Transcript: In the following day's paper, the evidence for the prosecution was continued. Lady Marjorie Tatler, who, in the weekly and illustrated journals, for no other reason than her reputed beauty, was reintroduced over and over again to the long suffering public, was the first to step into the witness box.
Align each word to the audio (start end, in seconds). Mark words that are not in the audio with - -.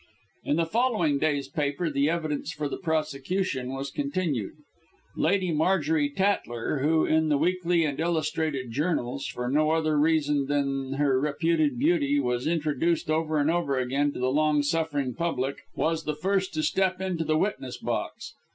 In 0.43 0.55
the 0.55 0.65
following 0.65 1.19
day's 1.19 1.47
paper, 1.47 1.87
the 1.91 2.09
evidence 2.09 2.51
for 2.51 2.67
the 2.67 2.79
prosecution 2.79 3.71
was 3.71 3.91
continued. 3.91 4.53
Lady 5.15 5.51
Marjorie 5.51 6.09
Tatler, 6.09 6.79
who, 6.79 7.05
in 7.05 7.29
the 7.29 7.37
weekly 7.37 7.85
and 7.85 7.99
illustrated 7.99 8.71
journals, 8.71 9.27
for 9.27 9.47
no 9.47 9.69
other 9.69 9.99
reason 9.99 10.47
than 10.47 10.93
her 10.93 11.19
reputed 11.19 11.77
beauty, 11.77 12.19
was 12.19 12.47
reintroduced 12.47 13.11
over 13.11 13.37
and 13.37 13.51
over 13.51 13.77
again 13.77 14.11
to 14.13 14.19
the 14.19 14.31
long 14.31 14.63
suffering 14.63 15.13
public, 15.13 15.57
was 15.75 16.03
the 16.03 16.15
first 16.15 16.51
to 16.55 16.63
step 16.63 16.99
into 16.99 17.23
the 17.23 17.37
witness 17.37 17.77
box. 17.77 18.33